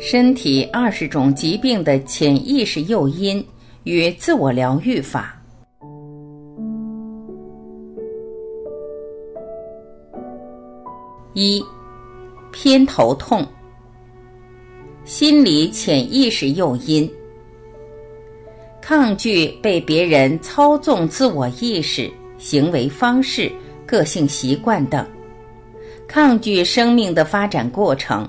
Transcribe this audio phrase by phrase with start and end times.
[0.00, 3.44] 身体二十种疾病的潜意识诱因
[3.82, 5.34] 与自我疗愈法。
[11.34, 11.60] 一、
[12.52, 13.44] 偏头痛，
[15.04, 17.10] 心理潜意识诱因，
[18.80, 22.08] 抗拒被别人操纵自我意识、
[22.38, 23.50] 行为方式、
[23.84, 25.04] 个性习惯等，
[26.06, 28.28] 抗拒生命的发展过程。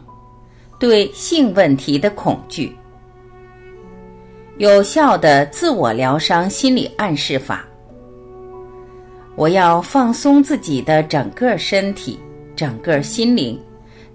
[0.79, 2.73] 对性问题的恐惧，
[4.59, 7.67] 有效的自我疗伤心理暗示法。
[9.35, 12.17] 我要放松自己的整个身体、
[12.55, 13.61] 整个心灵，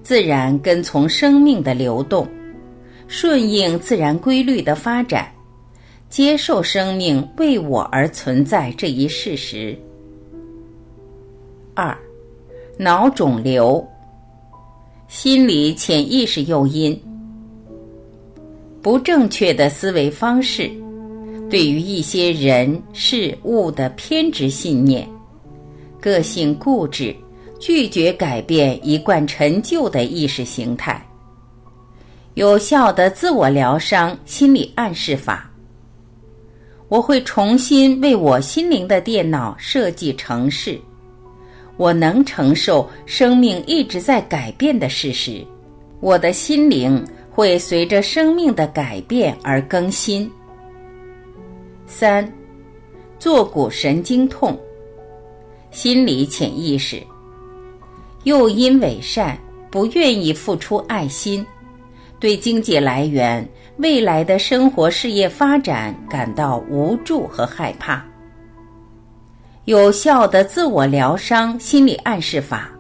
[0.02, 2.27] 自然跟从生命的流动，
[3.09, 5.30] 顺应自然规律的发展，
[6.09, 9.78] 接受生命为我而存在这一事实。
[11.74, 11.95] 二，
[12.78, 13.87] 脑肿瘤。
[15.06, 16.98] 心理潜意识诱因，
[18.82, 20.70] 不正确的思维方式，
[21.48, 25.09] 对于一些人事物的偏执信念，
[26.01, 27.14] 个性固执，
[27.60, 31.07] 拒绝改变一贯陈旧的意识形态。
[32.34, 35.48] 有效的自我疗伤心理暗示法，
[36.88, 40.80] 我会重新为我心灵的电脑设计程式。
[41.76, 45.44] 我能承受生命一直在改变的事实，
[46.00, 50.30] 我的心灵会随着生命的改变而更新。
[51.86, 52.32] 三，
[53.18, 54.58] 坐骨神经痛，
[55.70, 57.02] 心理潜意识，
[58.22, 59.36] 又因伪善，
[59.70, 61.45] 不愿意付出爱心，
[62.20, 63.46] 对经济来源、
[63.78, 68.04] 未来的生活事业发展感到无助和害怕。
[69.66, 72.70] 有效的自我疗伤心理暗示法。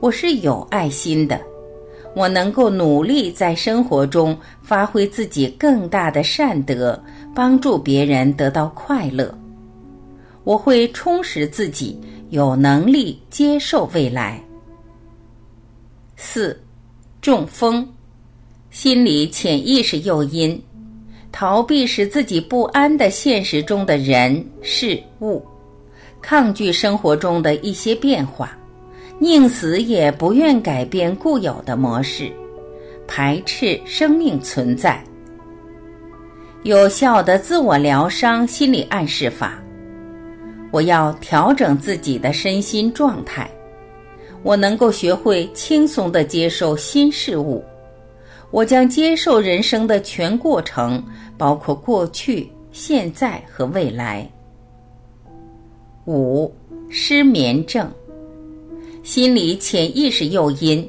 [0.00, 1.38] 我是有爱心的，
[2.14, 6.98] 我能够努力在生活中发挥自己更大的善德，
[7.34, 9.36] 帮助别人得到快乐。
[10.44, 12.00] 我会充实自己，
[12.30, 14.42] 有能力接受未来。
[16.16, 16.58] 四，
[17.20, 17.86] 中风，
[18.70, 20.58] 心理潜意识诱因，
[21.30, 25.44] 逃避使自己不安的现实中的人事物。
[26.28, 28.50] 抗拒生活中的一些变化，
[29.20, 32.32] 宁死也不愿改变固有的模式，
[33.06, 35.00] 排斥生命存在。
[36.64, 39.62] 有效的自我疗伤心理暗示法：
[40.72, 43.48] 我要调整自己的身心状态，
[44.42, 47.64] 我能够学会轻松的接受新事物，
[48.50, 51.00] 我将接受人生的全过程，
[51.38, 54.28] 包括过去、现在和未来。
[56.06, 56.54] 五、
[56.88, 57.90] 失眠症，
[59.02, 60.88] 心理潜意识诱因，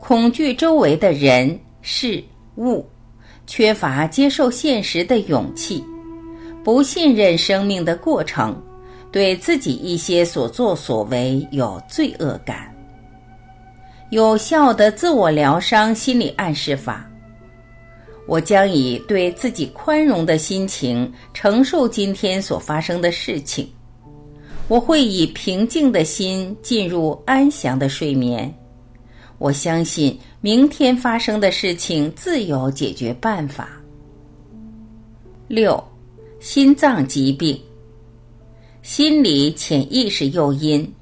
[0.00, 2.22] 恐惧周围的人事
[2.56, 2.86] 物，
[3.44, 5.82] 缺乏接受现实的勇气，
[6.62, 8.56] 不信任生命的过程，
[9.10, 12.72] 对自己一些所作所为有罪恶感。
[14.10, 17.04] 有效的自我疗伤心理暗示法：
[18.28, 23.68] 我将以对自己宽容的心情承受今天所发生的事情。
[24.68, 28.52] 我会以平静的心进入安详的睡眠。
[29.38, 33.68] 我相信明天发生的事情自有解决办法。
[35.46, 35.82] 六，
[36.40, 37.56] 心脏疾病，
[38.82, 40.92] 心理潜意识诱因，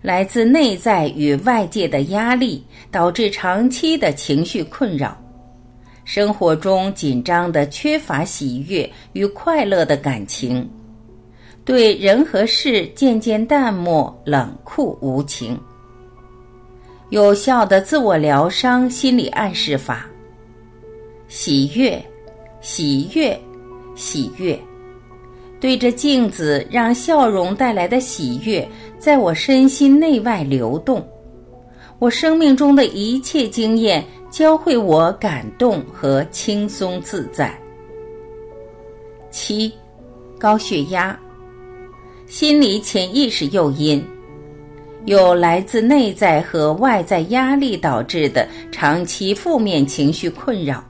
[0.00, 2.62] 来自内在与外界的压力，
[2.92, 5.20] 导致长期的情绪困扰，
[6.04, 10.68] 生活中紧张的缺乏喜悦与快乐的感情。
[11.68, 15.60] 对人和事渐渐淡漠、冷酷无情。
[17.10, 20.06] 有效的自我疗伤心理暗示法：
[21.28, 22.02] 喜悦，
[22.62, 23.38] 喜悦，
[23.94, 24.58] 喜悦。
[25.60, 28.66] 对着镜子，让笑容带来的喜悦
[28.98, 31.06] 在我身心内外流动。
[31.98, 37.54] 我生命中的一切经验教会我感动和轻松自在。
[39.30, 39.70] 七，
[40.38, 41.14] 高血压。
[42.28, 44.04] 心理潜意识诱因，
[45.06, 50.84] 有来自内在和外在压力导致的长期负面情绪困扰，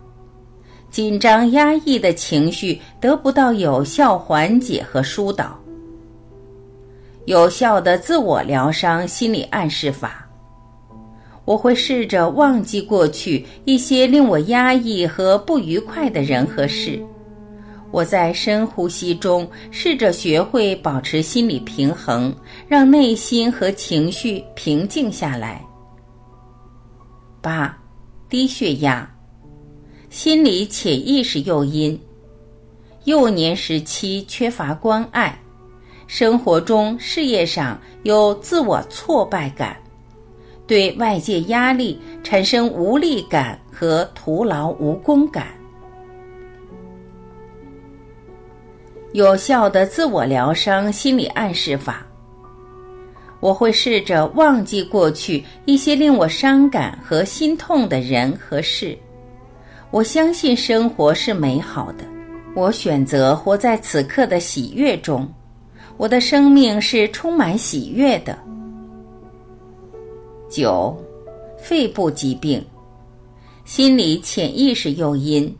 [0.91, 5.57] 紧张压抑的情绪得不到有效缓解和疏导。
[7.27, 10.29] 有效的自我疗伤心理暗示法，
[11.45, 17.01] 我会试着忘记过去一些令我压抑和不愉快的人和事。
[17.91, 22.35] 我在深呼吸中试着学会保持心理平衡，
[22.69, 25.65] 让内心和情绪平静下来。
[27.41, 27.77] 八，
[28.29, 29.11] 低血压，
[30.11, 31.99] 心理潜意识诱因。
[33.05, 35.41] 幼年时期缺乏关爱，
[36.07, 39.75] 生活中、事业上有自我挫败感，
[40.67, 45.58] 对外界压力产生无力感和徒劳无功感。
[49.13, 52.07] 有效的自我疗伤心理暗示法。
[53.41, 58.99] 我会试着忘记过去一些令我伤感和心痛的人和事。
[59.91, 62.05] 我相信生活是美好的。
[62.55, 65.27] 我选择活在此刻的喜悦中。
[65.97, 68.37] 我的生命是充满喜悦的。
[70.51, 70.97] 九，
[71.59, 72.65] 肺部疾病，
[73.65, 75.55] 心理潜意识诱因。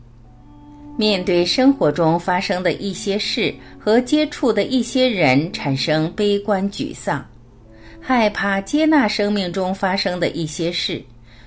[0.99, 7.25] 面对生活中发生的一些事和接触的一些人，产生悲观沮丧。
[8.01, 11.01] 害怕接纳生命中发生的一些事，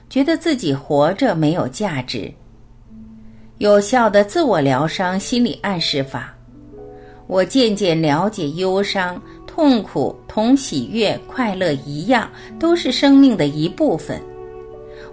[0.09, 2.33] 觉得自己活着没有价值。
[3.59, 6.35] 有效的自我疗伤心理暗示法，
[7.27, 12.27] 我渐渐了解忧伤、痛苦同喜悦、快乐一样，
[12.59, 14.19] 都是生命的一部分。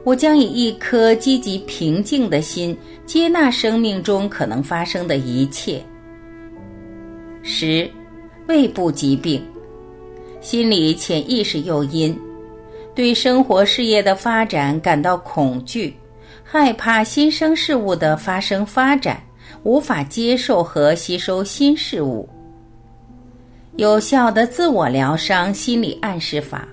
[0.03, 5.83] 我将以一颗积极平静的心，接纳生命中可能发生的一切。
[7.43, 7.89] 十，
[8.47, 9.43] 胃部疾病。
[10.41, 12.17] 心理潜意识诱因，
[12.95, 15.93] 对生活事业的发展感到恐惧，
[16.43, 19.21] 害怕新生事物的发生发展，
[19.63, 22.27] 无法接受和吸收新事物。
[23.75, 26.67] 有效的自我疗伤心理暗示法：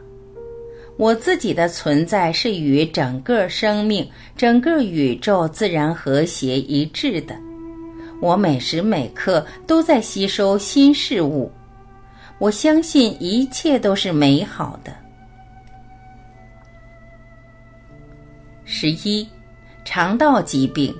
[0.99, 7.37] 我自己的存在是与整个生命、整个宇宙自然和谐一致的，
[8.21, 11.53] 我每时每刻都在吸收新事物。
[12.39, 14.95] 我相信一切都是美好的。
[18.65, 19.27] 十一，
[19.85, 20.95] 肠道疾病，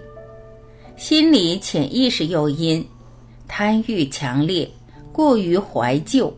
[0.97, 2.87] 心理潜意识诱因，
[3.49, 4.71] 贪欲强烈，
[5.11, 6.33] 过于怀旧，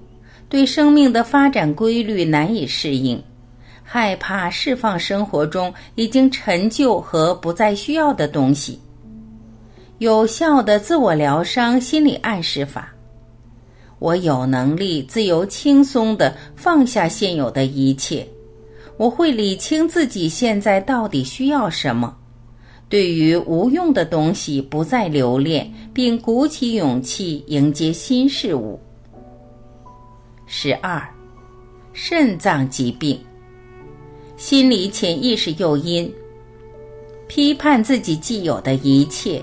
[0.49, 3.23] 对生命的发展规律难以适应，
[3.91, 8.79] 害怕释放生活中已经陈旧和不再需要的东西。
[9.97, 12.93] 有效的自我疗伤心理暗示法。
[13.99, 18.29] 我有能力自由轻松地放下现有的一切，
[18.99, 22.15] 我会理清自己现在到底需要什么，
[22.91, 28.79] 对于无用的东西不再留恋，并鼓起勇气迎接新事物。
[30.47, 31.03] 十二，
[31.95, 33.19] 肾脏疾病，
[34.39, 36.09] 心理潜意识诱因，
[37.27, 39.43] 批判自己既有的一切，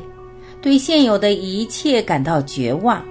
[0.61, 3.05] 对现有的一切感到绝望。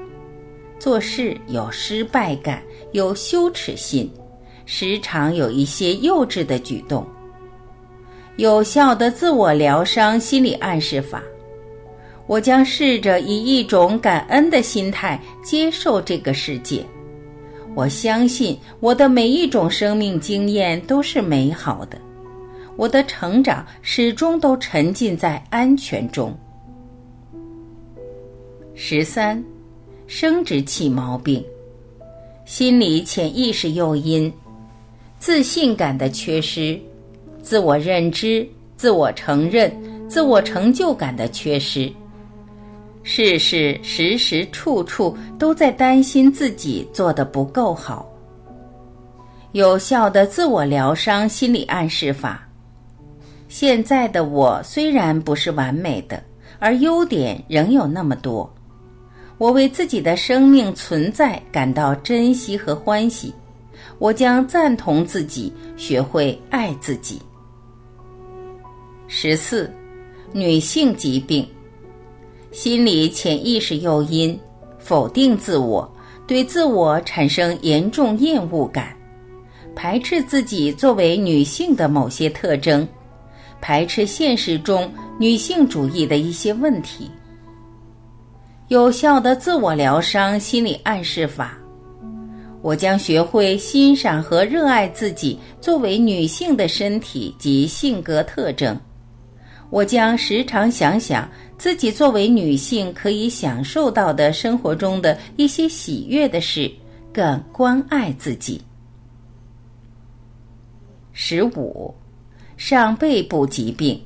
[0.79, 4.11] 做事有失败感，有羞耻心，
[4.65, 7.07] 时常有一些幼稚的举动。
[8.37, 11.23] 有效的自我疗伤心理暗示法，
[12.27, 16.83] 我将试着以一种感恩的心态接受这个世界。
[17.75, 21.99] 我相信我的每一种生命经验都是美好的，
[22.77, 26.37] 我的成长始终都沉浸在安全中。
[28.75, 29.43] 十三。
[30.07, 31.43] 生殖器毛病、
[32.45, 34.31] 心理潜意识诱因、
[35.19, 36.79] 自信感的缺失、
[37.41, 38.47] 自我认知、
[38.77, 39.75] 自我承认、
[40.07, 41.91] 自我成就感的缺失，
[43.07, 48.11] 事事时时处处都在担心自己做的不够好。
[49.53, 52.49] 有效的自我疗伤心理暗示法：
[53.47, 56.21] 现在的我虽然不是完美的，
[56.59, 58.53] 而优点仍有那么多。
[59.37, 63.35] 我为自己的生命存在感到珍惜和欢喜，
[63.99, 67.21] 我将赞同自己，学会爱自己。
[69.07, 69.71] 十四，
[70.33, 71.47] 女性疾病，
[72.55, 74.39] 心理潜意识诱因，
[74.79, 75.93] 否定自我，
[76.25, 78.97] 对自我产生严重厌恶感，
[79.75, 82.87] 排斥自己作为女性的某些特征，
[83.61, 87.11] 排斥现实中女性主义的一些问题。
[88.69, 91.59] 有效的自我疗伤心理暗示法，
[92.63, 98.79] 我将学会欣赏和热爱自己作为女性的身体及性格特征。
[99.71, 106.71] 我将时常想想自己作为女性可以享受到的生活中的一些喜悦的事，
[107.13, 108.61] 更关爱自己。
[111.13, 111.95] 十五，
[112.57, 114.01] 上背部疾病，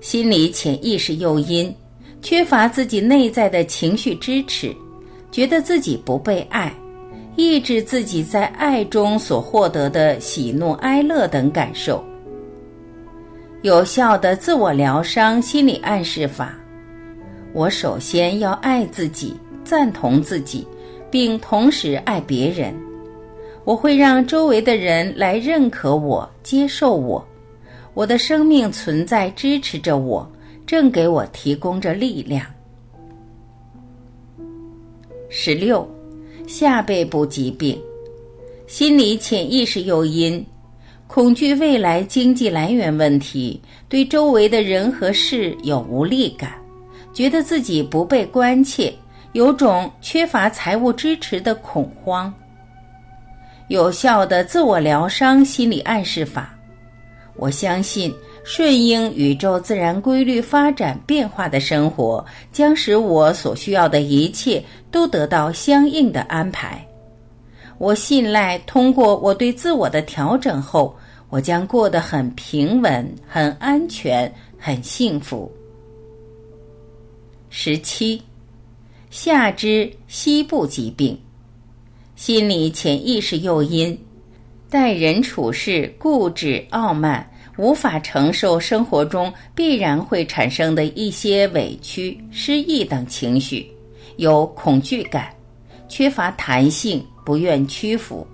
[0.00, 1.74] 心理潜意识诱因。
[2.20, 4.74] 缺乏自己内在的情绪支持，
[5.30, 6.74] 觉得自己不被爱，
[7.36, 12.02] 抑制自己在爱中所获得的喜怒哀乐等感受。
[13.64, 16.54] 有效的自我疗伤心理暗示法。
[17.54, 20.68] 我首先要爱自己，赞同自己，
[21.10, 22.74] 并同时爱别人。
[23.64, 27.26] 我会让周围的人来认可我、接受我。
[27.94, 30.30] 我的生命存在支持着我，
[30.66, 32.44] 正给我提供着力量。
[35.30, 35.88] 十六，
[36.46, 37.80] 下背部疾病，
[38.66, 40.44] 心理潜意识诱因，
[41.06, 46.52] 恐惧未来经济来源问题，对周围的人和事有无力感。
[47.12, 48.92] 觉得自己不被关切，
[49.32, 52.32] 有种缺乏财务支持的恐慌。
[53.68, 56.52] 有效的自我疗伤心理暗示法，
[57.36, 66.84] 我相信顺应宇宙自然规律发展变化的生活，将使我所需要的一切都得到相应的安排。
[67.78, 70.96] 我信赖通过我对自我的调整后，
[71.28, 75.50] 我将过得很平稳、很安全、很幸福。
[77.50, 78.22] 十七，
[79.10, 81.18] 下肢膝部疾病，
[82.14, 83.98] 心理潜意识诱因，
[84.70, 93.68] 待人处事固执傲慢，无法承受生活中必然会产生的一些委屈、失意等情绪，
[94.16, 95.33] 有恐惧感，
[95.96, 98.26] 缺乏弹性，不愿屈服。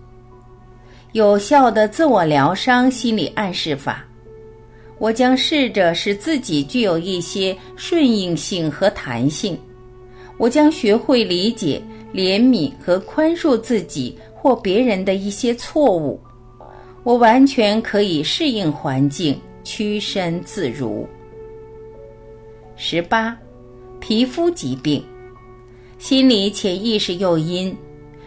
[1.12, 4.02] 有效的自我疗伤心理暗示法。
[4.98, 9.60] 我将试着使自己具有一些顺应性和弹性。
[10.38, 11.82] 我将学会理解、
[12.14, 16.18] 怜悯和宽恕自己或别人的一些错误。
[17.02, 21.06] 我完全可以适应环境，屈身自如。
[22.74, 23.36] 十八，
[24.00, 25.04] 皮肤疾病，
[26.00, 27.76] 心理潜意识诱因，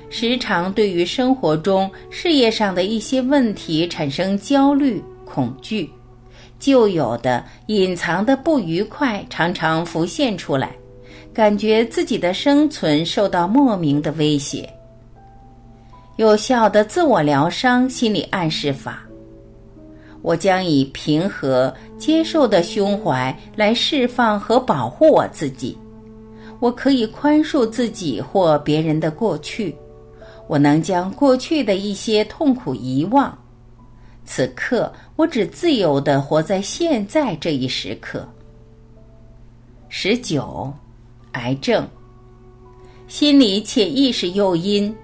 [0.07, 5.89] 时常对于生活中、事业上的一些问题产生焦虑、恐惧。
[6.59, 10.71] 旧有的隐藏的不愉快常常浮现出来，
[11.33, 14.71] 感觉自己的生存受到莫名的威胁。
[16.17, 19.03] 有效的自我疗伤心理暗示法，
[20.21, 25.75] 我将以平和接受的胸怀来释放和保护我自己。
[26.63, 29.75] 我可以宽恕自己或别人的过去，
[30.47, 33.37] 我能将过去的一些痛苦遗忘。
[34.23, 38.25] 此刻，我只自由的活在现在这一时刻。
[39.89, 40.73] 十九，
[41.33, 41.85] 癌症，
[43.09, 44.95] 心理潜意识诱因，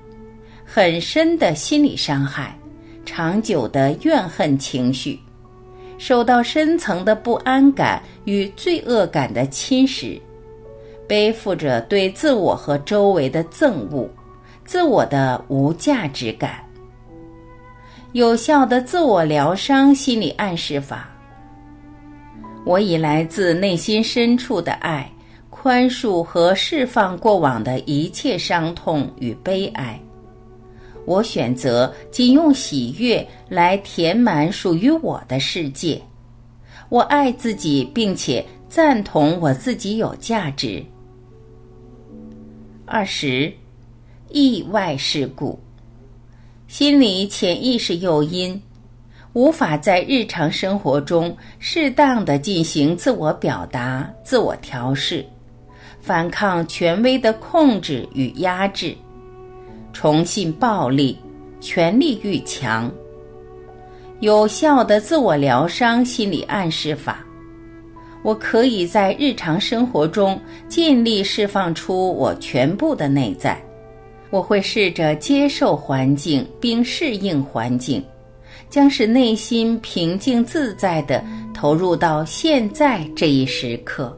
[0.63, 2.57] 很深的心理伤害，
[3.05, 5.19] 长久的怨恨情绪，
[5.97, 10.17] 受到深层的不安感与罪恶感的侵蚀，
[11.09, 14.07] 背负着对自我和周围的憎恶，
[14.63, 16.63] 自我的无价值感。
[18.11, 21.09] 有效的自我疗伤心理暗示法。
[22.63, 25.11] 我以来自内心深处的爱、
[25.49, 29.99] 宽恕和释放过往的一切伤痛与悲哀。
[31.05, 35.99] 我选择仅用喜悦来填满属于我的世界。
[36.89, 40.85] 我爱自己，并且赞同我自己有价值。
[42.91, 43.53] 二十，
[44.31, 45.59] 意外事故。
[46.67, 48.59] 心理潜意识诱因，
[49.33, 55.23] 无法在日常生活中适当的进行自我表达、自我调试，
[56.01, 58.97] 反抗权威的控制与压制，
[59.93, 61.15] 重信暴力，
[61.61, 62.91] 权力欲强。
[64.19, 67.23] 有效的自我疗伤心理暗示法，
[68.21, 73.61] 我可以在日常生活中尽力释放出我全部的内在。
[74.29, 78.03] 我会试着接受环境并适应环境，
[78.69, 81.23] 将使内心平静自在地
[81.53, 84.15] 投入到现在这一时刻。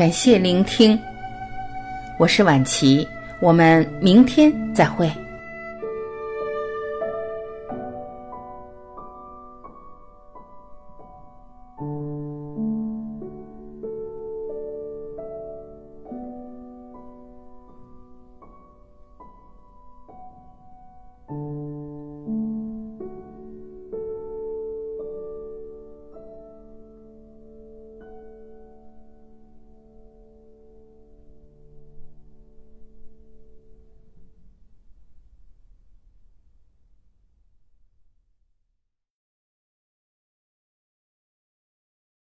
[0.00, 0.98] 感谢聆听，
[2.16, 3.06] 我是晚琪，
[3.38, 5.12] 我们明天再会。